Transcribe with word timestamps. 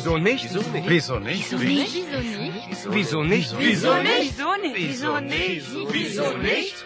Wieso 0.00 0.16
nicht? 0.16 0.48
Wieso 0.88 1.18
nicht? 1.20 1.52
Wieso 1.52 1.60
nicht? 1.60 1.92
Wieso 2.88 3.20
nicht? 3.20 3.52
Wieso 3.60 4.00
nicht? 4.00 4.32
Wieso 4.72 5.20
nicht? 5.20 5.66
Wieso 5.92 6.28
nicht? 6.40 6.76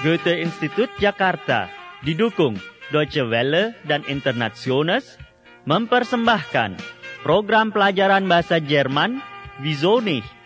Goethe 0.00 0.32
Institut 0.40 0.88
Jakarta 0.96 1.68
didukung 2.00 2.56
Deutsche 2.88 3.28
Welle 3.28 3.76
dan 3.84 4.00
Internationals 4.08 5.20
mempersembahkan 5.68 6.80
program 7.20 7.68
pelajaran 7.68 8.24
bahasa 8.24 8.56
Jerman 8.56 9.20
Wieso 9.60 10.00
nicht? 10.00 10.39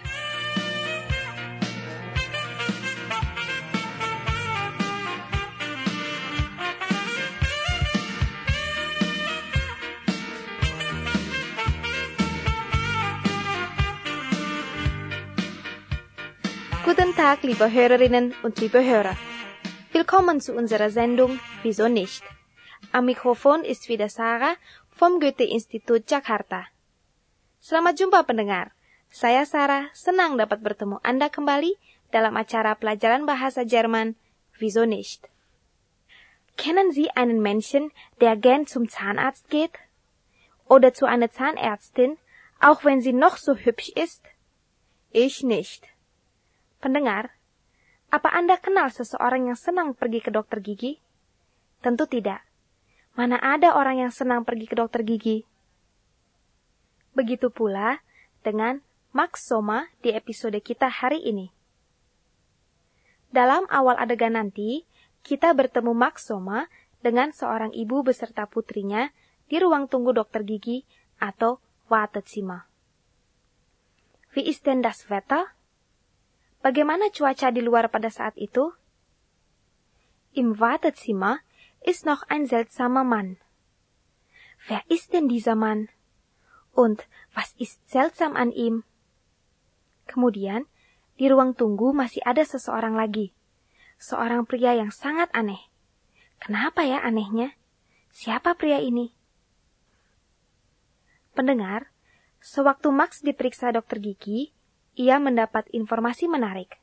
Guten 16.94 17.16
Tag, 17.16 17.42
liebe 17.42 17.66
Hörerinnen 17.72 18.36
und 18.44 18.60
liebe 18.60 18.78
Hörer. 18.78 19.16
Willkommen 19.90 20.40
zu 20.40 20.54
unserer 20.54 20.90
Sendung 20.90 21.40
Wieso 21.64 21.88
nicht? 21.88 22.22
Am 22.92 23.06
Mikrofon 23.06 23.64
ist 23.64 23.88
wieder 23.88 24.08
Sarah 24.08 24.54
vom 24.94 25.18
Goethe-Institut 25.18 26.08
Jakarta. 26.08 26.70
Selamat 27.58 27.98
jumpa 27.98 28.22
pendengar. 28.22 28.78
Saya 29.10 29.42
Sarah, 29.42 29.90
senang 29.90 30.38
dapat 30.38 30.62
bertemu 30.62 31.02
Anda 31.02 31.34
kembali 31.34 31.74
dalam 32.14 32.38
acara 32.38 32.78
pelajaran 32.78 33.26
bahasa 33.26 33.66
Jerman 33.66 34.14
Wieso 34.62 34.86
nicht? 34.86 35.26
Kennen 36.54 36.94
Sie 36.94 37.10
einen 37.10 37.42
Menschen, 37.42 37.90
der 38.22 38.38
gern 38.38 38.70
zum 38.70 38.86
Zahnarzt 38.86 39.50
geht? 39.50 39.74
Oder 40.70 40.94
zu 40.94 41.10
einer 41.10 41.26
Zahnärztin, 41.26 42.22
auch 42.62 42.86
wenn 42.86 43.02
sie 43.02 43.10
noch 43.10 43.34
so 43.34 43.58
hübsch 43.58 43.90
ist? 43.98 44.22
Ich 45.10 45.42
nicht. 45.42 45.90
Pendengar, 46.84 47.32
apa 48.12 48.28
Anda 48.28 48.60
kenal 48.60 48.92
seseorang 48.92 49.48
yang 49.48 49.56
senang 49.56 49.96
pergi 49.96 50.20
ke 50.20 50.28
dokter 50.28 50.60
gigi? 50.60 51.00
Tentu 51.80 52.04
tidak. 52.04 52.44
Mana 53.16 53.40
ada 53.40 53.72
orang 53.72 54.04
yang 54.04 54.12
senang 54.12 54.44
pergi 54.44 54.68
ke 54.68 54.76
dokter 54.76 55.00
gigi? 55.00 55.48
Begitu 57.16 57.48
pula 57.48 58.04
dengan 58.44 58.84
Max 59.16 59.48
Soma 59.48 59.88
di 60.04 60.12
episode 60.12 60.60
kita 60.60 60.92
hari 60.92 61.24
ini. 61.24 61.48
Dalam 63.32 63.64
awal 63.72 63.96
adegan 63.96 64.36
nanti, 64.36 64.84
kita 65.24 65.56
bertemu 65.56 65.96
Max 65.96 66.28
Soma 66.28 66.68
dengan 67.00 67.32
seorang 67.32 67.72
ibu 67.72 68.04
beserta 68.04 68.44
putrinya 68.44 69.08
di 69.48 69.56
ruang 69.56 69.88
tunggu 69.88 70.12
dokter 70.12 70.44
gigi 70.44 70.84
atau 71.16 71.64
Wartezimmer. 71.88 72.68
Wie 74.36 74.44
ist 74.44 74.68
denn 74.68 74.84
das 74.84 75.08
Wetter? 75.08 75.56
Bagaimana 76.64 77.12
cuaca 77.12 77.52
di 77.52 77.60
luar 77.60 77.92
pada 77.92 78.08
saat 78.08 78.40
itu? 78.40 78.72
Im 80.32 80.56
Wartezimmer 80.56 81.44
ist 81.84 82.08
noch 82.08 82.24
ein 82.32 82.48
seltsamer 82.48 83.04
Mann. 83.04 83.36
Wer 84.64 84.80
ist 84.88 85.12
denn 85.12 85.28
dieser 85.28 85.60
Mann? 85.60 85.92
Und 86.72 87.04
was 87.36 87.52
ist 87.60 87.84
seltsam 87.84 88.32
an 88.32 88.48
ihm? 88.48 88.88
Kemudian, 90.08 90.64
di 91.20 91.28
ruang 91.28 91.52
tunggu 91.52 91.92
masih 91.92 92.24
ada 92.24 92.40
seseorang 92.40 92.96
lagi. 92.96 93.36
Seorang 94.00 94.48
pria 94.48 94.72
yang 94.72 94.88
sangat 94.88 95.28
aneh. 95.36 95.60
Kenapa 96.40 96.80
ya 96.80 97.04
anehnya? 97.04 97.52
Siapa 98.08 98.56
pria 98.56 98.80
ini? 98.80 99.12
Pendengar, 101.36 101.92
sewaktu 102.40 102.88
Max 102.88 103.20
diperiksa 103.20 103.68
dokter 103.68 104.00
gigi, 104.00 104.53
ia 104.94 105.18
mendapat 105.22 105.66
informasi 105.70 106.26
menarik. 106.26 106.78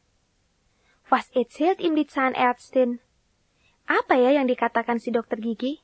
Was 1.12 1.28
erzählt 1.36 1.84
ihm 1.84 1.96
die 1.96 2.08
Zahnärztin? 2.08 3.04
Apa 3.88 4.16
ya 4.16 4.32
yang 4.32 4.48
dikatakan 4.48 5.04
si 5.04 5.12
dokter 5.12 5.36
gigi? 5.40 5.84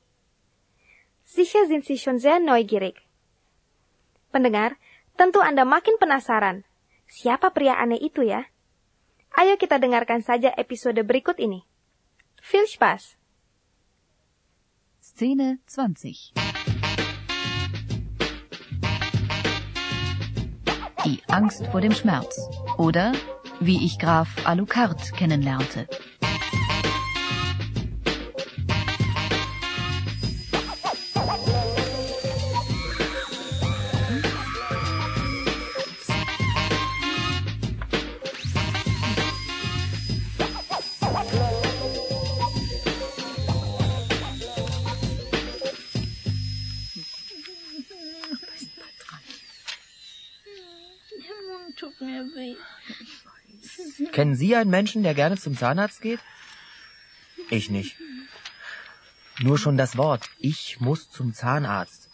Sicher 1.28 1.68
sind 1.68 1.84
Sie 1.84 2.00
schon 2.00 2.24
sehr 2.24 2.40
neugierig. 2.40 2.96
Pendengar, 4.32 4.80
tentu 5.20 5.44
Anda 5.44 5.68
makin 5.68 6.00
penasaran. 6.00 6.64
Siapa 7.12 7.52
pria 7.52 7.76
aneh 7.76 8.00
itu 8.00 8.24
ya? 8.24 8.48
Ayo 9.36 9.60
kita 9.60 9.76
dengarkan 9.76 10.24
saja 10.24 10.56
episode 10.56 11.04
berikut 11.04 11.36
ini. 11.44 11.68
Viel 12.40 12.64
Spaß! 12.64 13.20
Szene 15.04 15.60
20 15.68 16.57
Die 21.08 21.22
Angst 21.30 21.66
vor 21.68 21.80
dem 21.80 21.94
Schmerz 21.94 22.38
oder 22.78 23.14
wie 23.62 23.86
ich 23.86 23.98
Graf 23.98 24.28
Alucard 24.44 25.14
kennenlernte. 25.14 25.88
Kennen 54.18 54.36
Sie 54.36 54.56
einen 54.56 54.72
Menschen, 54.72 55.04
der 55.04 55.14
gerne 55.14 55.38
zum 55.38 55.56
Zahnarzt 55.56 56.02
geht? 56.02 56.20
Ich 57.52 57.70
nicht. 57.70 57.96
Nur 59.38 59.60
schon 59.60 59.78
das 59.78 59.96
Wort, 59.96 60.28
ich 60.40 60.80
muss 60.80 61.12
zum 61.12 61.36
Zahnarzt. 61.36 62.10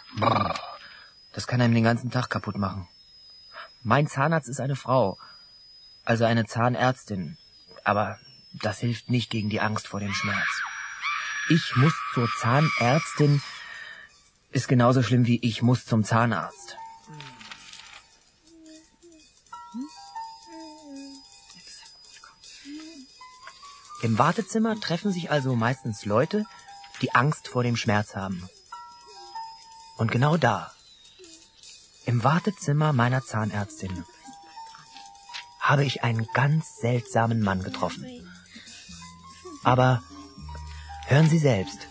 Das 1.31 1.47
kann 1.47 1.61
einem 1.61 1.73
den 1.73 1.85
ganzen 1.85 2.11
Tag 2.11 2.29
kaputt 2.29 2.57
machen. 2.57 2.89
Mein 3.83 4.07
Zahnarzt 4.07 4.49
ist 4.49 4.59
eine 4.59 4.75
Frau, 4.75 5.17
also 6.03 6.25
eine 6.25 6.45
Zahnärztin. 6.45 7.37
Aber 7.85 8.19
das 8.51 8.79
hilft 8.79 9.09
nicht 9.09 9.29
gegen 9.29 9.49
die 9.49 9.61
Angst 9.61 9.87
vor 9.87 10.01
dem 10.01 10.13
Schmerz. 10.13 10.61
Ich 11.47 11.73
muss 11.77 11.93
zur 12.13 12.27
Zahnärztin 12.37 13.41
ist 14.51 14.67
genauso 14.67 15.03
schlimm 15.03 15.25
wie 15.25 15.39
ich 15.41 15.61
muss 15.61 15.85
zum 15.85 16.03
Zahnarzt. 16.03 16.77
Im 24.03 24.19
Wartezimmer 24.19 24.77
treffen 24.81 25.13
sich 25.13 25.31
also 25.31 25.55
meistens 25.55 26.03
Leute, 26.03 26.45
die 27.01 27.15
Angst 27.15 27.47
vor 27.47 27.63
dem 27.63 27.77
Schmerz 27.77 28.17
haben. 28.17 28.49
Und 29.95 30.11
genau 30.11 30.35
da, 30.35 30.73
im 32.05 32.21
Wartezimmer 32.21 32.91
meiner 32.91 33.23
Zahnärztin, 33.23 34.03
habe 35.61 35.85
ich 35.85 36.03
einen 36.03 36.27
ganz 36.33 36.81
seltsamen 36.81 37.39
Mann 37.39 37.63
getroffen. 37.63 38.05
Aber 39.63 40.03
hören 41.07 41.29
Sie 41.29 41.39
selbst. 41.39 41.87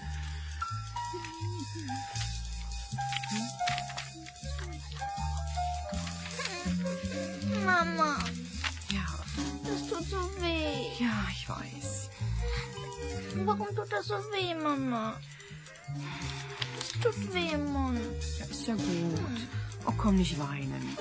Tut 17.03 17.35
weh 17.35 17.51
im 17.53 17.73
Mund. 17.73 17.99
Ja, 18.39 18.45
ist 18.47 18.67
ja 18.67 18.75
gut. 18.75 19.39
Oh, 19.87 19.93
komm, 19.97 20.17
nicht 20.17 20.39
weinen. 20.39 20.97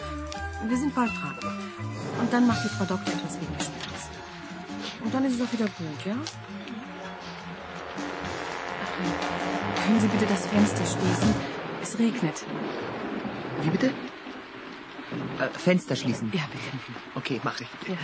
Wir 0.68 0.78
sind 0.78 0.94
bald 0.96 1.12
dran. 1.12 1.38
Und 2.20 2.34
dann 2.34 2.48
macht 2.48 2.64
die 2.64 2.70
Frau 2.70 2.86
Doktor 2.86 3.14
etwas 3.14 3.40
gegen 3.40 3.52
den 3.52 3.60
Schmerz. 3.60 4.10
Und 5.04 5.14
dann 5.14 5.26
ist 5.26 5.36
es 5.36 5.42
auch 5.42 5.54
wieder 5.54 5.66
gut, 5.66 6.06
ja? 6.06 6.16
Ach, 8.84 9.86
Können 9.86 10.00
Sie 10.00 10.08
bitte 10.08 10.26
das 10.26 10.48
Fenster 10.48 10.86
schließen? 10.86 11.36
Es 11.82 12.00
regnet. 12.00 12.46
Wie 13.62 13.70
bitte? 13.70 13.88
Äh, 13.88 15.50
Fenster 15.58 15.96
schließen. 15.96 16.32
Ja, 16.34 16.44
bitte. 16.52 16.78
Okay, 17.16 17.42
mache 17.44 17.64
ich. 17.64 17.90
Ja. 17.90 17.98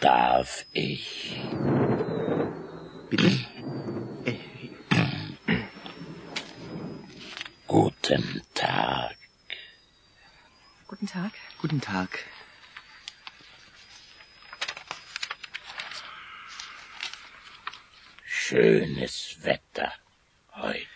Da 0.00 0.34
Darf 0.44 0.66
ich? 0.72 1.40
Bitte? 3.08 3.30
Guten 7.66 8.42
Tag. 8.54 9.16
Guten 10.94 11.08
Tag. 11.08 11.32
Guten 11.60 11.80
Tag. 11.80 12.08
Schönes 18.24 19.38
Wetter 19.42 19.92
heute. 20.52 20.86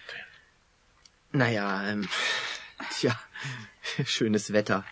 Naja, 1.33 1.89
ähm, 1.89 2.09
tja, 2.93 3.19
schönes 4.05 4.53
Wetter 4.53 4.85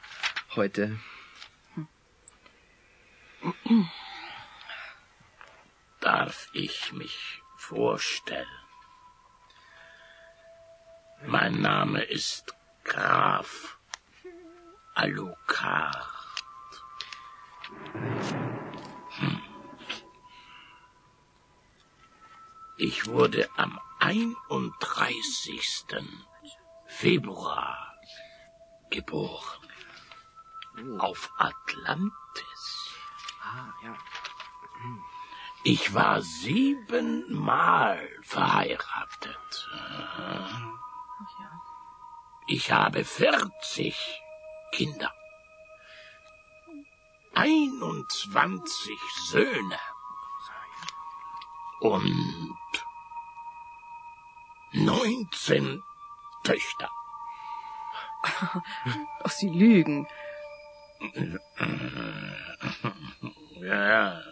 heute. 0.56 0.98
Darf 6.00 6.48
ich 6.52 6.92
mich 6.92 7.42
vorstellen? 7.56 8.44
Mein 11.22 11.60
Name 11.60 12.02
ist 12.02 12.56
Graf 12.82 13.75
Alucard. 14.96 16.08
Hm. 19.18 19.42
Ich 22.78 23.06
wurde 23.06 23.46
am 23.58 23.78
31. 24.00 25.74
Februar 26.86 27.94
geboren. 28.90 29.68
Auf 30.98 31.30
Atlantis. 31.36 32.90
Ah, 33.42 33.74
ja. 33.82 33.94
Ich 35.62 35.92
war 35.92 36.22
siebenmal 36.22 38.08
verheiratet. 38.22 39.68
Ich 42.46 42.72
habe 42.72 43.04
vierzig 43.04 44.22
Kinder. 44.76 45.10
21 47.32 48.94
Söhne. 49.30 49.78
Und 51.80 52.84
19 54.72 55.82
Töchter. 56.44 56.90
Ach, 59.24 59.30
Sie 59.30 59.48
lügen. 59.48 60.06
Ja, 63.58 64.22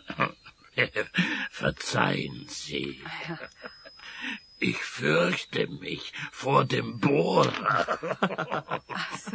verzeihen 1.51 2.47
Sie. 2.49 3.03
Ich 4.61 4.77
fürchte 4.77 5.67
mich 5.67 6.13
vor 6.31 6.65
dem 6.65 7.01
Bohrer. 7.01 7.99
Ach 8.89 9.17
so. 9.17 9.34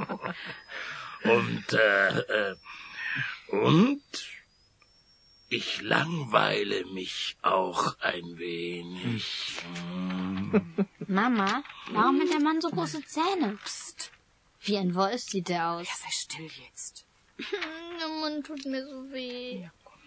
Und, 1.35 1.73
äh, 1.73 2.51
äh, 2.51 2.55
und 3.47 4.01
ich 5.49 5.81
langweile 5.81 6.85
mich 6.85 7.37
auch 7.41 7.99
ein 7.99 8.37
wenig. 8.37 9.61
Mama, 11.07 11.63
warum 11.91 12.21
hat 12.21 12.29
der 12.29 12.39
Mann 12.39 12.61
so 12.61 12.69
große 12.69 13.03
Zähne? 13.05 13.57
Psst. 13.63 14.11
Wie 14.61 14.77
ein 14.77 14.93
Wolf 14.93 15.21
sieht 15.21 15.49
der 15.49 15.69
aus. 15.69 15.87
Ja, 15.87 15.93
sei 15.95 16.11
still 16.11 16.51
jetzt. 16.67 17.05
Der 17.99 18.07
Mund 18.09 18.45
tut 18.45 18.65
mir 18.65 18.85
so 18.85 19.11
weh. 19.11 19.61
Ja, 19.61 19.71
komm. 19.83 19.99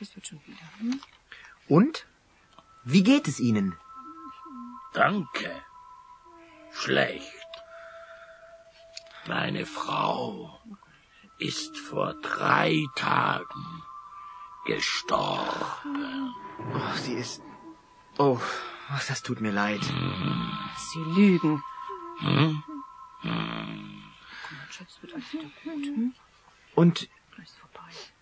Das 0.00 0.14
wird 0.14 0.26
schon 0.26 0.40
wieder. 0.46 0.78
Hm? 0.78 1.00
Und? 1.68 2.06
Wie 2.84 3.02
geht 3.02 3.26
es 3.26 3.40
Ihnen? 3.40 3.74
Danke. 4.92 5.62
Schlecht. 6.72 7.43
Meine 9.26 9.64
Frau 9.64 10.60
ist 11.38 11.78
vor 11.78 12.14
drei 12.14 12.84
Tagen 12.94 13.82
gestorben. 14.66 16.34
Oh, 16.74 16.96
sie 16.96 17.14
ist. 17.14 17.42
Oh, 18.18 18.38
das 19.08 19.22
tut 19.22 19.40
mir 19.40 19.50
leid. 19.52 19.82
Sie 19.82 21.04
lügen. 21.20 21.62
Hm? 22.18 22.62
Komm, 23.22 24.02
mein 24.58 24.70
Schatz, 24.70 24.98
wird 25.00 25.14
alles 25.14 25.32
wieder 25.32 25.50
gut. 25.64 25.86
Hm? 25.86 26.14
Und 26.74 27.08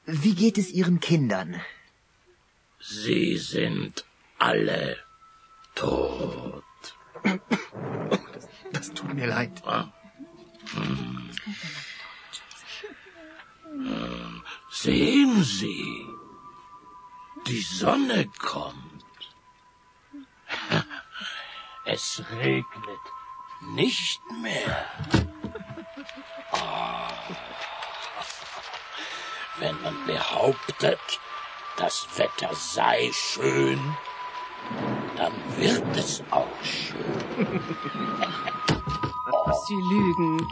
wie 0.06 0.34
geht 0.34 0.58
es 0.58 0.70
Ihren 0.70 1.00
Kindern? 1.00 1.60
Sie 2.78 3.36
sind 3.38 4.04
alle 4.38 4.96
tot. 5.74 6.64
Das 8.72 8.92
tut 8.94 9.14
mir 9.14 9.26
leid. 9.26 9.62
Sehen 14.70 15.42
Sie, 15.42 16.08
die 17.46 17.60
Sonne 17.62 18.28
kommt. 18.38 19.04
Es 21.84 22.22
regnet 22.30 22.64
nicht 23.74 24.20
mehr. 24.40 24.86
Ah. 26.52 27.10
Wenn 29.58 29.82
man 29.82 30.06
behauptet, 30.06 31.00
das 31.76 32.06
Wetter 32.16 32.54
sei 32.54 33.10
schön, 33.12 33.96
dann 35.16 35.32
wird 35.56 35.96
es 35.96 36.22
auch 36.30 36.62
schön. 36.62 37.60
Sie 39.68 39.74
lügen. 39.74 40.46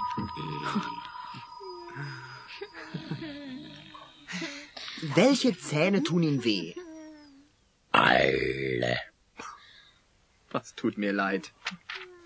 Welche 5.15 5.57
Zähne 5.59 6.03
tun 6.03 6.23
Ihnen 6.23 6.45
weh? 6.45 6.75
Alle. 7.93 8.99
Das 10.51 10.75
tut 10.75 10.99
mir 10.99 11.13
leid. 11.13 11.53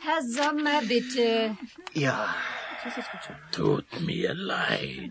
Herr 0.01 0.23
Sommer, 0.23 0.83
bitte. 0.83 1.57
Ja, 1.93 2.35
Tut 3.53 4.01
mir 4.01 4.35
leid. 4.35 5.11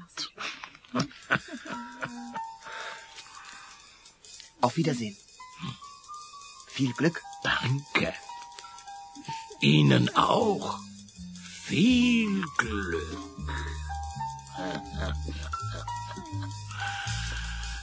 auf 4.62 4.78
Wiedersehen. 4.78 5.18
Viel 6.68 6.94
Glück. 6.94 7.22
Danke. 7.44 8.14
Ihnen 9.62 10.16
auch. 10.16 10.80
Viel 11.74 12.44
Glück. 12.60 13.18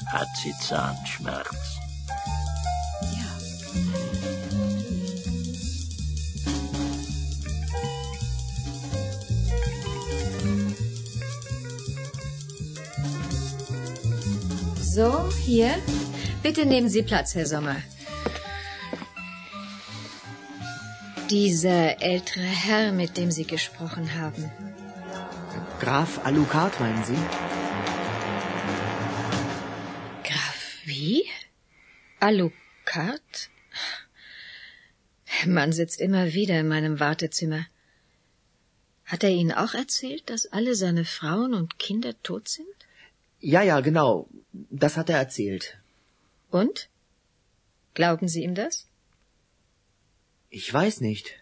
Hat 0.07 0.29
sie 0.41 0.53
Zahnschmerz? 0.61 1.49
So, 14.81 15.29
hier. 15.45 15.75
Bitte 16.45 16.65
nehmen 16.65 16.89
Sie 16.89 17.03
Platz, 17.03 17.35
Herr 17.35 17.47
Sommer. 17.47 17.83
Dieser 21.31 22.03
ältere 22.03 22.41
Herr, 22.41 22.91
mit 22.91 23.17
dem 23.17 23.31
Sie 23.31 23.45
gesprochen 23.45 24.17
haben. 24.21 24.51
Graf 25.79 26.27
Alucard, 26.27 26.81
meinen 26.81 27.05
Sie? 27.05 27.15
Graf 30.25 30.59
wie? 30.85 31.25
Alucard? 32.19 33.49
Man 35.47 35.73
sitzt 35.73 36.01
immer 36.01 36.33
wieder 36.33 36.59
in 36.59 36.67
meinem 36.67 36.99
Wartezimmer. 36.99 37.65
Hat 39.05 39.23
er 39.23 39.31
Ihnen 39.31 39.53
auch 39.53 39.75
erzählt, 39.75 40.29
dass 40.31 40.47
alle 40.47 40.75
seine 40.75 41.05
Frauen 41.05 41.55
und 41.55 41.79
Kinder 41.79 42.21
tot 42.25 42.49
sind? 42.49 42.67
Ja, 43.39 43.63
ja, 43.63 43.79
genau. 43.79 44.29
Das 44.53 44.97
hat 44.97 45.09
er 45.09 45.19
erzählt. 45.19 45.79
Und? 46.51 46.89
Glauben 47.95 48.27
Sie 48.27 48.43
ihm 48.43 48.57
das? 48.57 48.90
Ich 50.51 50.73
weiß 50.73 51.01
nicht. 51.01 51.37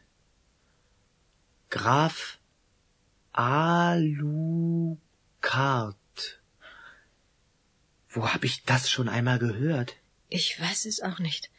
Graf 1.71 2.38
Alucard. 3.33 4.99
Wo 8.11 8.29
hab 8.33 8.45
ich 8.45 8.65
das 8.65 8.91
schon 8.91 9.09
einmal 9.09 9.38
gehört? 9.38 9.97
Ich 10.29 10.61
weiß 10.61 10.85
es 10.85 11.00
auch 11.00 11.19
nicht. 11.21 11.50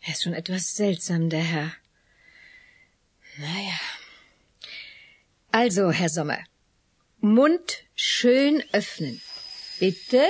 Er 0.00 0.12
ist 0.12 0.22
schon 0.22 0.34
etwas 0.34 0.76
seltsam, 0.76 1.28
der 1.28 1.42
Herr. 1.42 1.72
Naja. 3.38 3.80
Also, 5.50 5.90
Herr 5.90 6.08
Sommer, 6.08 6.38
Mund 7.20 7.84
schön 7.94 8.62
öffnen. 8.72 9.20
Bitte. 9.80 10.24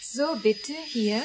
So, 0.00 0.36
bitte, 0.36 0.72
hier. 0.86 1.22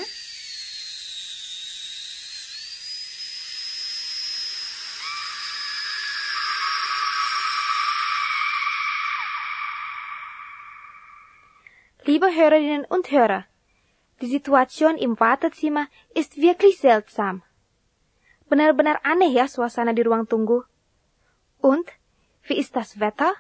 Liebe 12.14 12.30
Hörerinnen 12.30 12.86
und 12.86 13.10
Hörer, 13.10 13.50
die 14.22 14.30
Situation 14.30 15.02
im 15.02 15.20
Wartezimmer 15.20 15.90
ist 16.14 16.38
wirklich 16.38 16.78
seltsam. 16.78 17.42
Benar-benar 18.46 19.02
aneh 19.02 19.34
ya 19.34 19.50
suasana 19.50 19.98
di 19.98 20.06
ruang 20.06 20.30
tunggu. 20.30 20.62
Und, 21.58 21.90
wie 22.46 22.62
ist 22.62 22.78
das 22.78 23.02
Wetter? 23.02 23.34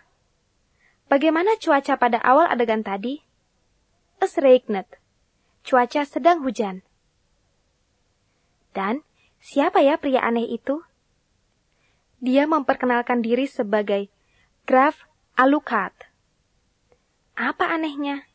Bagaimana 1.06 1.53
cuaca 1.62 2.01
pada 2.01 2.18
awal 2.25 2.50
adegan 2.50 2.82
tadi? 2.82 3.22
Es 4.18 4.42
regnet. 4.42 4.89
Cuaca 5.62 6.01
sedang 6.01 6.42
hujan. 6.42 6.82
Dan, 8.74 9.06
siapa 9.38 9.86
ya 9.86 10.01
pria 10.01 10.25
aneh 10.25 10.50
itu? 10.50 10.82
Dia 12.25 12.50
memperkenalkan 12.50 13.22
diri 13.22 13.46
sebagai 13.46 14.10
Graf 14.65 15.06
Alucard. 15.38 15.94
Apa 17.38 17.70
anehnya? 17.77 18.32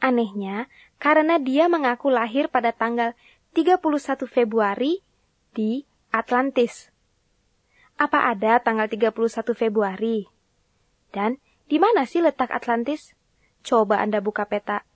Anehnya, 0.00 0.66
karena 0.96 1.36
dia 1.36 1.68
mengaku 1.68 2.08
lahir 2.08 2.48
pada 2.48 2.72
tanggal 2.72 3.12
31 3.52 4.24
Februari 4.24 5.04
di 5.52 5.84
Atlantis. 6.08 6.88
Apa 8.00 8.32
ada 8.32 8.56
tanggal 8.64 8.88
31 8.88 9.52
Februari? 9.52 10.24
Dan 11.12 11.36
di 11.68 11.76
mana 11.76 12.08
sih 12.08 12.24
letak 12.24 12.48
Atlantis? 12.48 13.12
Coba 13.60 14.00
Anda 14.00 14.24
buka 14.24 14.48
peta. 14.48 14.88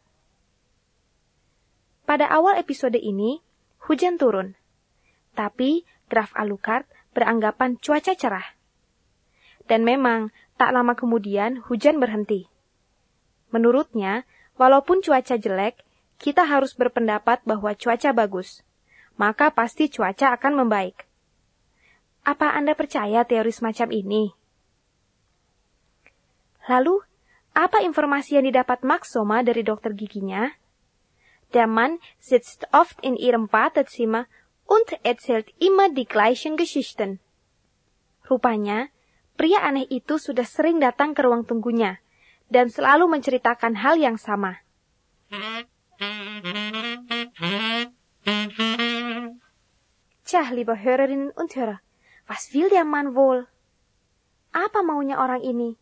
Pada 2.08 2.28
awal 2.28 2.56
episode 2.60 2.96
ini, 2.96 3.44
hujan 3.84 4.16
turun. 4.16 4.56
Tapi 5.36 5.84
Graf 6.08 6.32
Alucard 6.36 6.88
beranggapan 7.12 7.76
cuaca 7.80 8.12
cerah. 8.12 8.44
Dan 9.64 9.84
memang, 9.88 10.32
tak 10.60 10.76
lama 10.76 10.92
kemudian 10.92 11.64
hujan 11.64 11.96
berhenti. 11.96 12.46
Menurutnya, 13.52 14.28
Walaupun 14.54 15.02
cuaca 15.02 15.34
jelek, 15.34 15.82
kita 16.22 16.46
harus 16.46 16.78
berpendapat 16.78 17.42
bahwa 17.42 17.74
cuaca 17.74 18.14
bagus. 18.14 18.62
Maka 19.18 19.50
pasti 19.50 19.90
cuaca 19.90 20.34
akan 20.34 20.62
membaik. 20.62 21.06
Apa 22.22 22.54
Anda 22.54 22.78
percaya 22.78 23.26
teori 23.26 23.50
semacam 23.50 23.88
ini? 23.90 24.24
Lalu, 26.70 27.02
apa 27.54 27.82
informasi 27.82 28.40
yang 28.40 28.46
didapat 28.48 28.82
Max 28.86 29.12
Soma 29.12 29.42
dari 29.42 29.66
dokter 29.66 29.92
giginya? 29.92 30.54
Der 31.52 31.70
Mann 31.70 32.02
sitzt 32.18 32.66
oft 32.74 32.98
in 33.04 33.14
ihrem 33.14 33.50
Wartezimmer 33.50 34.26
und 34.66 34.86
erzählt 35.06 35.50
immer 35.62 35.92
die 35.92 36.08
gleichen 36.08 36.56
Geschichten. 36.56 37.22
Rupanya, 38.26 38.90
pria 39.36 39.62
aneh 39.62 39.86
itu 39.90 40.16
sudah 40.16 40.46
sering 40.46 40.80
datang 40.80 41.12
ke 41.12 41.20
ruang 41.22 41.44
tunggunya 41.44 42.03
dan 42.54 42.70
selalu 42.70 43.10
menceritakan 43.10 43.82
hal 43.82 43.98
yang 43.98 44.14
sama. 44.14 44.62
Tja, 50.22 50.54
liebe 50.54 50.78
Hörerinnen 50.78 51.34
und 51.34 51.50
Hörer, 51.58 51.82
was 52.30 52.54
will 52.54 52.70
der 52.70 52.86
Mann 52.86 53.18
wohl? 53.18 53.50
Apa 54.54 54.86
maunya 54.86 55.18
orang 55.18 55.42
ini? 55.42 55.74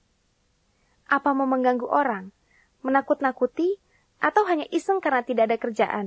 Apa 1.13 1.37
mau 1.37 1.45
mengganggu 1.45 1.85
orang, 1.85 2.33
menakut-nakuti, 2.81 3.77
atau 4.17 4.49
hanya 4.49 4.65
iseng 4.73 5.05
karena 5.05 5.21
tidak 5.21 5.53
ada 5.53 5.61
kerjaan? 5.61 6.07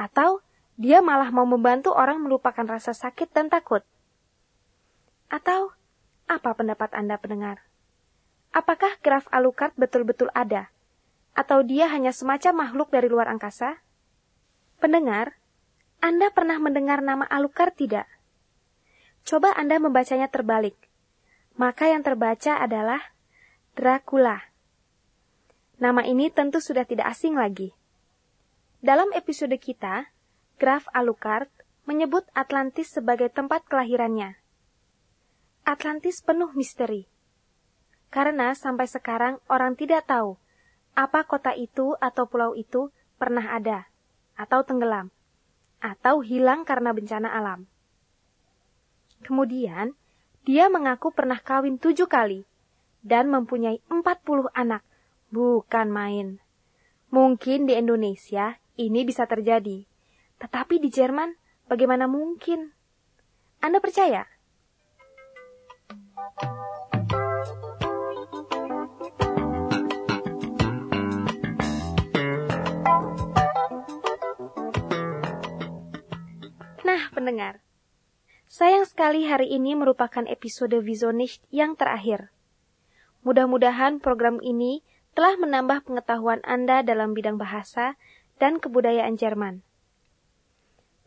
Atau 0.00 0.40
dia 0.80 1.04
malah 1.04 1.28
mau 1.28 1.44
membantu 1.44 1.92
orang 1.92 2.24
melupakan 2.24 2.64
rasa 2.64 2.96
sakit 2.96 3.36
dan 3.36 3.52
takut? 3.52 3.84
Atau 5.28 5.76
apa 6.24 6.56
pendapat 6.56 6.96
Anda 6.96 7.20
pendengar? 7.20 7.60
Apakah 8.54 9.02
Graf 9.02 9.26
Alucard 9.34 9.74
betul-betul 9.74 10.30
ada? 10.30 10.70
Atau 11.34 11.66
dia 11.66 11.90
hanya 11.90 12.14
semacam 12.14 12.62
makhluk 12.62 12.94
dari 12.94 13.10
luar 13.10 13.26
angkasa? 13.26 13.82
Pendengar, 14.78 15.34
Anda 15.98 16.30
pernah 16.30 16.62
mendengar 16.62 17.02
nama 17.02 17.26
Alucard 17.26 17.74
tidak? 17.74 18.06
Coba 19.26 19.50
Anda 19.58 19.82
membacanya 19.82 20.30
terbalik. 20.30 20.78
Maka 21.58 21.90
yang 21.90 22.06
terbaca 22.06 22.62
adalah 22.62 23.02
Dracula. 23.74 24.38
Nama 25.82 26.06
ini 26.06 26.30
tentu 26.30 26.62
sudah 26.62 26.86
tidak 26.86 27.10
asing 27.10 27.34
lagi. 27.34 27.74
Dalam 28.78 29.10
episode 29.18 29.58
kita, 29.58 30.14
Graf 30.62 30.86
Alucard 30.94 31.50
menyebut 31.90 32.22
Atlantis 32.38 32.94
sebagai 32.94 33.34
tempat 33.34 33.66
kelahirannya. 33.66 34.38
Atlantis 35.66 36.22
penuh 36.22 36.54
misteri 36.54 37.10
karena 38.14 38.54
sampai 38.54 38.86
sekarang 38.86 39.42
orang 39.50 39.74
tidak 39.74 40.06
tahu 40.06 40.38
apa 40.94 41.26
kota 41.26 41.50
itu 41.58 41.98
atau 41.98 42.30
pulau 42.30 42.54
itu 42.54 42.94
pernah 43.18 43.50
ada, 43.50 43.90
atau 44.38 44.62
tenggelam, 44.62 45.10
atau 45.82 46.22
hilang 46.22 46.62
karena 46.62 46.94
bencana 46.94 47.34
alam. 47.34 47.66
Kemudian, 49.26 49.98
dia 50.46 50.70
mengaku 50.70 51.10
pernah 51.10 51.42
kawin 51.42 51.82
tujuh 51.82 52.06
kali 52.06 52.46
dan 53.02 53.26
mempunyai 53.34 53.82
empat 53.90 54.22
puluh 54.22 54.46
anak. 54.54 54.86
Bukan 55.34 55.90
main. 55.90 56.38
Mungkin 57.10 57.66
di 57.66 57.74
Indonesia 57.74 58.62
ini 58.78 59.02
bisa 59.02 59.26
terjadi, 59.26 59.82
tetapi 60.38 60.78
di 60.78 60.86
Jerman 60.94 61.34
bagaimana 61.66 62.06
mungkin? 62.06 62.70
Anda 63.58 63.82
percaya? 63.82 64.30
Pendengar. 77.14 77.62
Sayang 78.50 78.84
sekali 78.84 79.24
hari 79.24 79.48
ini 79.54 79.78
merupakan 79.78 80.26
episode 80.26 80.74
Visionist 80.82 81.40
yang 81.48 81.78
terakhir. 81.78 82.34
Mudah-mudahan 83.24 84.02
program 84.02 84.42
ini 84.44 84.84
telah 85.16 85.38
menambah 85.38 85.86
pengetahuan 85.88 86.42
Anda 86.44 86.82
dalam 86.82 87.14
bidang 87.14 87.38
bahasa 87.40 87.96
dan 88.36 88.58
kebudayaan 88.58 89.14
Jerman. 89.16 89.62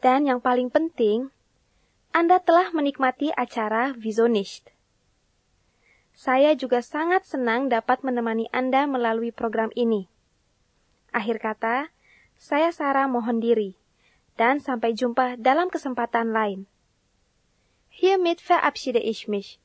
Dan 0.02 0.26
yang 0.26 0.40
paling 0.42 0.72
penting, 0.74 1.30
Anda 2.16 2.42
telah 2.42 2.72
menikmati 2.72 3.36
acara 3.36 3.94
Visionist. 3.94 4.72
Saya 6.18 6.58
juga 6.58 6.82
sangat 6.82 7.30
senang 7.30 7.70
dapat 7.70 8.02
menemani 8.02 8.50
Anda 8.50 8.90
melalui 8.90 9.30
program 9.30 9.70
ini. 9.78 10.10
Akhir 11.14 11.38
kata, 11.38 11.94
saya 12.34 12.74
Sarah 12.74 13.06
mohon 13.06 13.38
diri 13.38 13.78
dan 14.38 14.62
sampai 14.62 14.94
jumpa 14.94 15.36
dalam 15.42 15.68
kesempatan 15.74 16.30
lain. 16.32 16.70
Hiermit 17.90 18.40
verabschiede 18.40 19.02
ich 19.02 19.28
mich. 19.28 19.58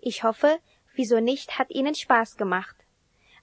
Ich 0.00 0.24
hoffe, 0.24 0.58
wieso 0.96 1.20
nicht 1.20 1.60
hat 1.60 1.70
Ihnen 1.70 1.94
Spaß 1.94 2.36
gemacht. 2.36 2.76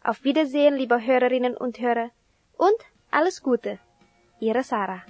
Auf 0.03 0.25
Wiedersehen, 0.25 0.75
liebe 0.75 0.97
Hörerinnen 0.97 1.55
und 1.55 1.77
Hörer, 1.79 2.09
und 2.57 2.77
alles 3.13 3.41
Gute. 3.41 3.77
Ihre 4.41 4.65
Sarah. 4.65 5.05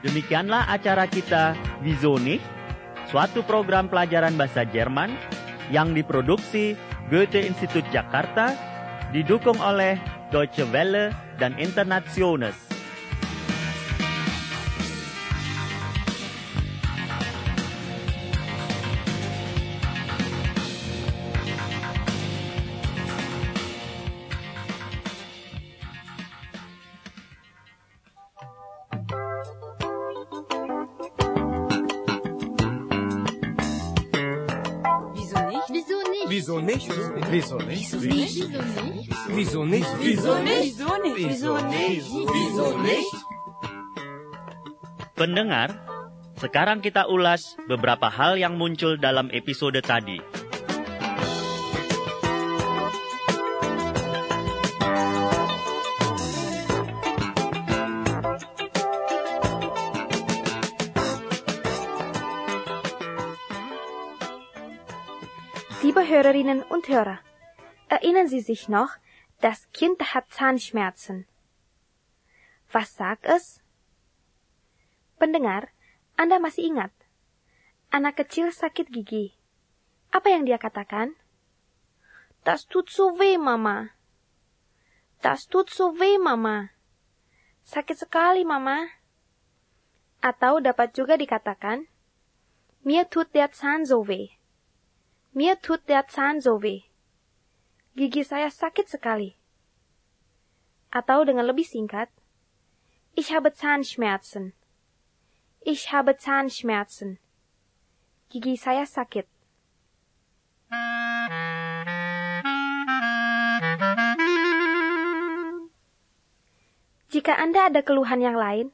Demikianlah 0.00 0.70
acara 0.72 1.04
kita 1.10 1.52
Wieso 1.82 2.16
nicht? 2.16 2.55
Suatu 3.10 3.46
program 3.46 3.86
pelajaran 3.86 4.34
bahasa 4.34 4.66
Jerman 4.66 5.14
yang 5.70 5.94
diproduksi 5.94 6.74
Goethe 7.10 7.42
Institut 7.42 7.86
Jakarta, 7.94 8.54
didukung 9.14 9.58
oleh 9.62 9.98
Deutsche 10.34 10.66
Welle 10.74 11.14
dan 11.38 11.54
Internationals. 11.58 12.65
Nicht? 37.28 37.50
Wieso 37.50 37.58
nicht? 37.58 37.92
Wieso 37.92 38.14
nicht? 38.14 39.22
Wieso 39.28 39.62
nicht? 39.64 39.90
Wieso 40.00 40.34
nicht? 40.42 41.16
Wieso 41.16 41.54
nicht? 41.58 42.06
Wieso 42.06 42.66
nicht? 42.78 43.14
Pendengar, 45.16 45.72
Sekarang 46.36 46.84
kita 46.84 47.08
ulas 47.08 47.56
beberapa 47.64 48.12
hal 48.12 48.36
yang 48.36 48.60
muncul 48.60 49.00
dalam 49.00 49.32
episode 49.32 49.80
tadi. 49.80 50.20
Hörerinnen 66.16 66.62
und 66.62 66.88
Hörer, 66.88 67.20
erinnern 67.90 68.26
Sie 68.26 68.40
sich 68.40 68.70
noch, 68.70 68.96
das 69.42 69.70
Kind 69.72 70.00
hat 70.14 70.32
Zahnschmerzen. 70.32 71.28
Was 72.72 72.96
sagt 72.96 73.26
es? 73.26 73.60
Pendengar, 75.20 75.68
Anda 76.16 76.40
masih 76.40 76.72
ingat? 76.72 76.88
Anak 77.92 78.16
kecil 78.16 78.48
sakit 78.48 78.88
gigi. 78.88 79.36
Apa 80.08 80.32
yang 80.32 80.48
dia 80.48 80.56
katakan? 80.56 81.12
Das 82.48 82.64
tut 82.64 82.88
so 82.88 83.20
weh, 83.20 83.36
Mama. 83.36 83.92
Das 85.20 85.44
tut 85.44 85.68
so 85.68 86.00
weh, 86.00 86.16
Mama. 86.16 86.72
Sakit 87.68 88.08
sekali, 88.08 88.40
Mama. 88.40 88.88
Atau 90.24 90.64
dapat 90.64 90.96
juga 90.96 91.20
dikatakan, 91.20 91.84
Mir 92.80 93.04
tut 93.04 93.36
der 93.36 93.52
Zahn 93.52 93.84
so 93.84 94.08
weh. 94.08 94.35
Mir 95.36 95.60
tut 95.60 95.84
der 95.84 96.08
Zahn 96.08 96.40
so 96.40 96.64
weh. 96.64 96.88
Gigi 97.92 98.24
saya 98.24 98.48
sakit 98.48 98.88
sekali. 98.88 99.36
Atau 100.88 101.28
dengan 101.28 101.44
lebih 101.44 101.68
singkat, 101.68 102.08
Ich 103.12 103.36
habe 103.36 103.52
Zahnschmerzen. 103.52 104.56
Ich 105.60 105.92
habe 105.92 106.16
Zahnschmerzen. 106.16 107.20
Gigi 108.32 108.56
saya 108.56 108.88
sakit. 108.88 109.28
Jika 117.12 117.36
Anda 117.36 117.68
ada 117.68 117.84
keluhan 117.84 118.24
yang 118.24 118.40
lain, 118.40 118.72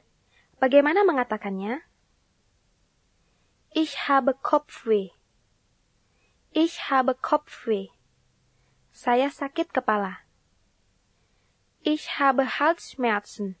bagaimana 0.63 1.03
mengatakannya? 1.03 1.83
Ich 3.75 4.07
habe 4.07 4.31
Kopfweh. 4.39 5.11
Ich 6.55 6.91
habe 6.91 7.15
Kopfweh. 7.17 7.89
Saya 8.93 9.33
sakit 9.33 9.73
kepala. 9.73 10.21
Ich 11.81 12.21
habe 12.21 12.45
Halsschmerzen. 12.45 13.57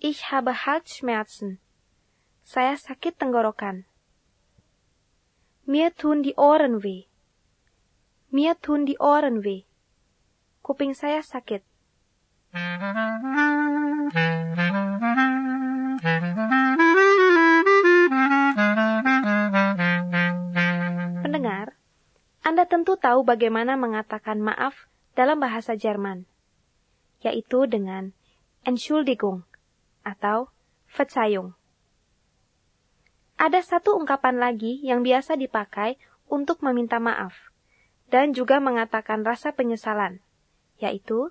Ich 0.00 0.32
habe 0.32 0.64
Halsschmerzen. 0.64 1.60
Saya 2.40 2.80
sakit 2.80 3.20
tenggorokan. 3.20 3.84
Mir 5.68 5.92
tun 5.92 6.24
die 6.24 6.40
Ohren 6.40 6.80
weh. 6.80 7.04
Mir 8.32 8.56
tun 8.64 8.88
die 8.88 8.96
Ohren 8.96 9.44
weh. 9.44 9.68
Kuping 10.64 10.96
saya 10.96 11.20
sakit. 11.20 11.60
Tentu 22.64 22.96
tahu 22.96 23.22
bagaimana 23.22 23.76
mengatakan 23.76 24.40
maaf 24.40 24.88
dalam 25.14 25.38
bahasa 25.38 25.78
Jerman, 25.78 26.26
yaitu 27.22 27.68
dengan 27.70 28.16
Entschuldigung 28.64 29.46
atau 30.02 30.50
Verzeihung. 30.90 31.54
Ada 33.36 33.60
satu 33.62 33.98
ungkapan 33.98 34.38
lagi 34.40 34.80
yang 34.82 35.04
biasa 35.04 35.36
dipakai 35.36 36.00
untuk 36.30 36.62
meminta 36.64 36.98
maaf 36.98 37.34
dan 38.08 38.32
juga 38.32 38.58
mengatakan 38.62 39.22
rasa 39.26 39.52
penyesalan, 39.52 40.22
yaitu 40.80 41.30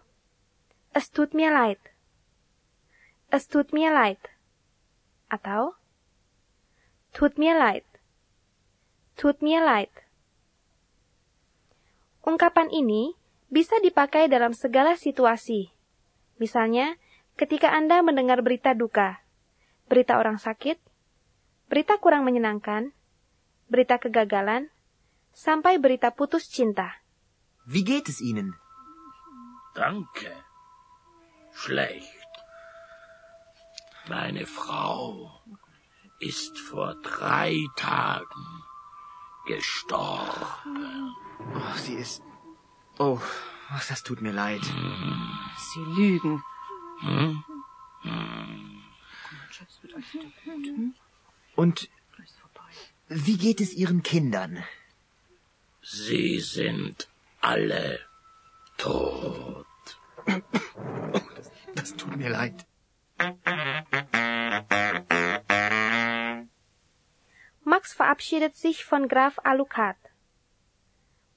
Es 0.94 1.10
tut 1.10 1.34
mir 1.34 1.50
leid. 1.50 1.82
Es 3.34 3.50
tut 3.50 3.74
mir 3.74 3.90
leid. 3.90 4.22
Atau 5.26 5.74
Tut 7.14 7.38
mir 7.38 7.54
leid. 7.58 7.86
Tut 9.18 9.42
mir 9.42 9.62
leid. 9.62 10.03
Ungkapan 12.24 12.72
ini 12.72 13.20
bisa 13.52 13.76
dipakai 13.84 14.32
dalam 14.32 14.56
segala 14.56 14.96
situasi. 14.96 15.68
Misalnya, 16.40 16.96
ketika 17.36 17.76
Anda 17.76 18.00
mendengar 18.00 18.40
berita 18.40 18.72
duka, 18.72 19.20
berita 19.92 20.16
orang 20.16 20.40
sakit, 20.40 20.80
berita 21.68 22.00
kurang 22.00 22.24
menyenangkan, 22.24 22.96
berita 23.68 24.00
kegagalan, 24.00 24.72
sampai 25.36 25.84
berita 25.84 26.16
putus 26.16 26.48
cinta. 26.48 27.04
Wie 27.68 27.84
geht 27.84 28.08
es 28.08 28.24
Ihnen? 28.24 28.56
Danke. 29.76 30.32
Schlecht. 31.52 32.32
Meine 34.08 34.46
Frau 34.48 35.28
ist 36.20 36.56
vor 36.60 36.96
drei 37.04 37.56
Tagen 37.76 38.48
gestorben. 39.48 41.23
Oh, 41.40 41.78
sie 41.78 41.96
ist. 41.96 42.24
Oh, 43.00 43.20
ach, 43.70 43.88
das 43.88 44.04
tut 44.04 44.22
mir 44.22 44.32
leid. 44.32 44.62
Sie 45.58 45.80
lügen. 46.02 46.44
Hm? 47.02 47.44
Und 51.56 51.90
wie 53.08 53.38
geht 53.38 53.62
es 53.62 53.74
Ihren 53.74 54.04
Kindern? 54.04 54.64
Sie 55.82 56.40
sind 56.40 57.10
alle 57.42 58.00
tot. 58.78 59.66
Das, 60.26 61.52
das 61.76 61.96
tut 61.96 62.16
mir 62.16 62.30
leid. 62.30 62.66
Max 67.66 67.94
verabschiedet 67.94 68.56
sich 68.56 68.86
von 68.86 69.08
Graf 69.08 69.40
Alucard. 69.44 69.98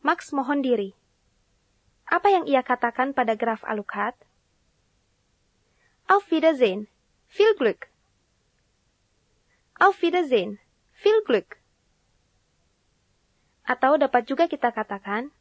Max 0.06 0.30
mohon 0.30 0.62
diri. 0.62 0.94
Apa 2.06 2.30
yang 2.30 2.46
ia 2.46 2.62
katakan 2.62 3.10
pada 3.10 3.34
Graf 3.34 3.66
Alucard? 3.66 4.14
Auf 6.06 6.30
Wiedersehen. 6.30 6.86
Viel 7.26 7.58
Glück. 7.58 7.90
Auf 9.82 9.98
Wiedersehen. 10.06 10.62
Viel 10.94 11.18
Glück. 11.26 11.58
Atau 13.66 13.98
dapat 13.98 14.30
juga 14.30 14.46
kita 14.46 14.70
katakan 14.70 15.34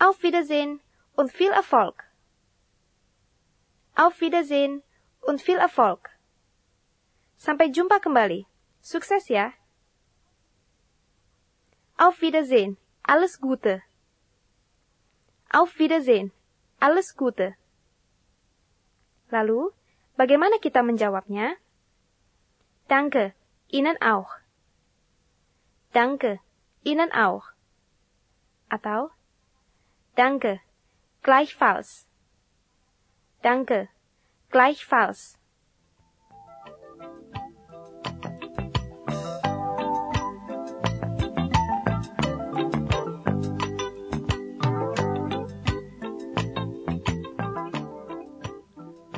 Auf 0.00 0.24
Wiedersehen 0.24 0.80
und 1.12 1.28
viel 1.28 1.52
Erfolg. 1.52 2.08
Auf 4.00 4.24
Wiedersehen 4.24 4.80
und 5.20 5.44
viel 5.44 5.60
Erfolg. 5.60 6.08
Sampai 7.36 7.68
jumpa 7.68 8.00
kembali. 8.00 8.48
Sukses 8.80 9.28
ya. 9.28 9.52
Auf 12.00 12.24
Wiedersehen. 12.24 12.80
Alles 13.04 13.40
Gute. 13.40 13.82
Auf 15.52 15.78
Wiedersehen. 15.78 16.32
Alles 16.80 17.16
Gute. 17.16 17.54
Lalu, 19.28 19.70
bagaimana 20.16 20.56
kita 20.58 20.80
menjawabnya? 20.80 21.54
Danke, 22.88 23.36
Ihnen 23.68 24.00
auch. 24.00 24.32
Danke, 25.92 26.40
Ihnen 26.82 27.12
auch. 27.12 27.52
Atau, 28.72 29.12
Danke, 30.16 30.60
gleichfalls. 31.22 32.06
Danke, 33.42 33.88
gleichfalls. 34.50 35.38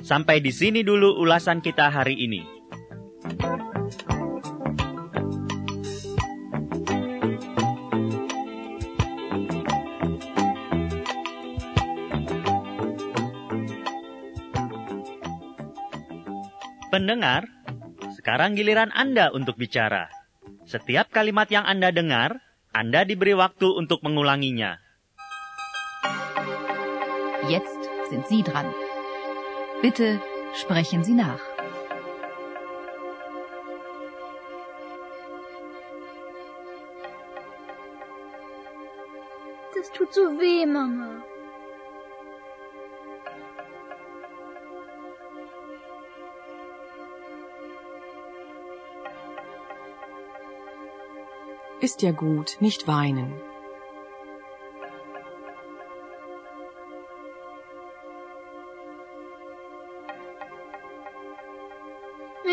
Sampai 0.07 0.39
di 0.39 0.55
sini 0.55 0.87
dulu 0.87 1.19
ulasan 1.19 1.59
kita 1.59 1.91
hari 1.91 2.15
ini. 2.15 2.47
Pendengar, 16.87 17.51
sekarang 18.15 18.55
giliran 18.55 18.95
Anda 18.95 19.35
untuk 19.35 19.59
bicara. 19.59 20.07
Setiap 20.71 21.11
kalimat 21.11 21.51
yang 21.51 21.67
Anda 21.67 21.91
dengar, 21.91 22.39
Anda 22.71 23.03
diberi 23.03 23.35
waktu 23.35 23.75
untuk 23.75 24.07
mengulanginya. 24.07 24.79
Jetzt 27.51 27.83
sind 28.07 28.23
Sie 28.31 28.47
dran. 28.47 28.86
Bitte 29.83 30.21
sprechen 30.55 31.05
Sie 31.05 31.15
nach. 31.15 31.41
Das 39.75 39.93
tut 39.93 40.13
so 40.13 40.23
weh, 40.41 40.67
Mama. 40.67 41.23
Ist 51.81 52.03
ja 52.03 52.11
gut, 52.11 52.57
nicht 52.61 52.89
weinen. 52.89 53.41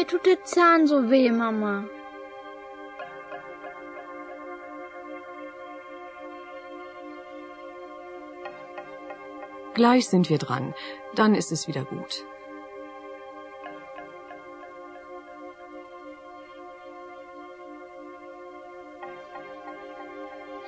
Mir 0.03 0.09
tut 0.09 0.25
der 0.25 0.43
Zahn 0.43 0.85
so 0.85 1.09
weh, 1.09 1.31
Mama. 1.31 1.85
Gleich 9.73 10.09
sind 10.09 10.29
wir 10.29 10.39
dran. 10.39 10.75
Dann 11.15 11.35
ist 11.35 11.53
es 11.53 11.69
wieder 11.69 11.85
gut. 11.85 12.25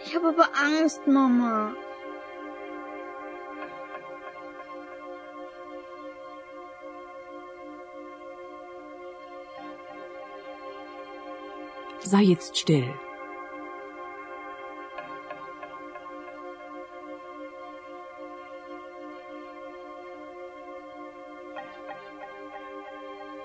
Ich 0.06 0.16
habe 0.16 0.30
aber 0.30 0.48
Angst, 0.64 1.06
Mama. 1.08 1.76
Sei 12.08 12.22
jetzt 12.22 12.56
still. 12.56 12.94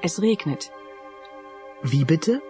Es 0.03 0.21
regnet. 0.21 0.71
Wie 1.83 2.05
bitte? 2.05 2.43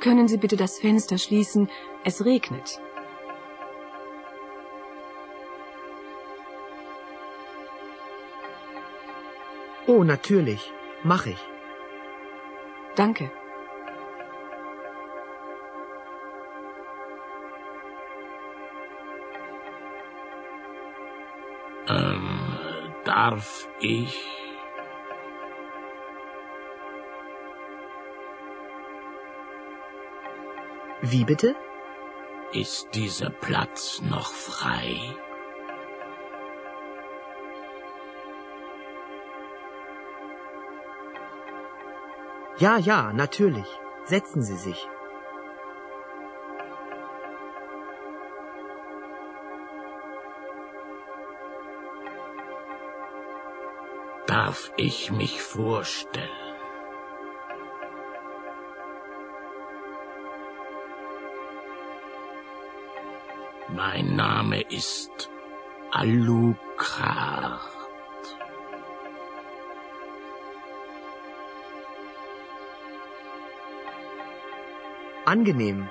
Können 0.00 0.28
Sie 0.28 0.36
bitte 0.36 0.56
das 0.58 0.78
Fenster 0.78 1.16
schließen? 1.16 1.70
Es 2.04 2.22
regnet. 2.22 2.82
Oh, 9.92 10.04
natürlich. 10.04 10.72
Mach 11.02 11.26
ich. 11.26 11.42
Danke. 12.94 13.28
Ähm, 21.88 22.92
darf 23.04 23.66
ich? 23.80 24.14
Wie 31.02 31.24
bitte? 31.24 31.56
Ist 32.52 32.94
dieser 32.94 33.30
Platz 33.30 34.00
noch 34.02 34.32
frei? 34.32 35.16
Ja, 42.60 42.76
ja, 42.76 43.10
natürlich. 43.14 43.66
Setzen 44.04 44.42
Sie 44.42 44.56
sich. 44.56 44.86
Darf 54.26 54.70
ich 54.76 55.10
mich 55.10 55.40
vorstellen? 55.40 56.28
Mein 63.74 64.16
Name 64.16 64.60
ist 64.60 65.30
Alucard. 65.92 67.79
Angenehm. 75.26 75.90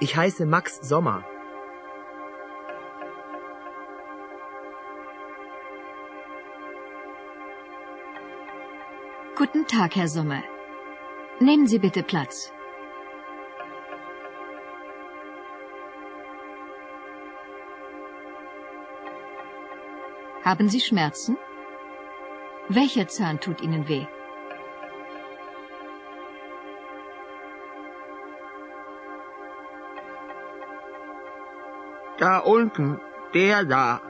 Ich 0.00 0.16
heiße 0.16 0.44
Max 0.44 0.80
Sommer. 0.80 1.24
Guten 9.36 9.64
Tag, 9.68 9.94
Herr 9.94 10.08
Sommer. 10.08 10.42
Nehmen 11.38 11.68
Sie 11.68 11.78
bitte 11.78 12.02
Platz. 12.02 12.52
Haben 20.42 20.68
Sie 20.68 20.80
Schmerzen? 20.80 21.38
Welcher 22.68 23.06
Zahn 23.06 23.38
tut 23.38 23.60
Ihnen 23.60 23.86
weh? 23.86 24.06
Da 32.18 32.38
unten, 32.38 33.00
der 33.32 33.64
da. 33.64 34.00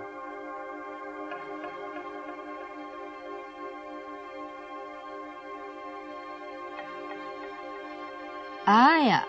Ah 8.65 8.99
ja. 9.07 9.25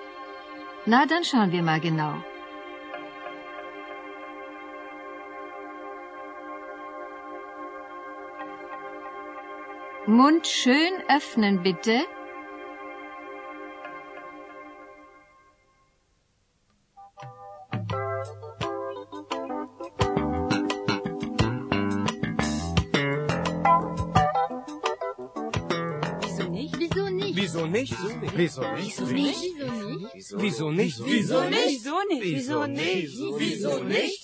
Na, 0.86 1.06
dann 1.06 1.24
schauen 1.24 1.52
wir 1.52 1.62
mal 1.62 1.80
genau. 1.82 2.14
Mund 10.06 10.48
schön 10.48 10.94
öffnen, 11.08 11.62
bitte. 11.64 12.06
Wieso 28.40 28.62
nicht? 28.74 28.98
Wieso 29.02 29.12
nicht? 29.12 30.34
Wieso 30.38 30.72
nicht? 30.72 31.04
Wieso 31.04 31.44
nicht? 31.50 31.60
Wieso 31.60 32.00
nicht? 32.00 32.24
Wieso 32.24 32.66
nicht? 32.68 33.18
Wieso 33.38 33.84
nicht? 33.84 34.19